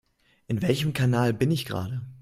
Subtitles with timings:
[0.47, 2.01] In welchem Kanal bin ich gerade?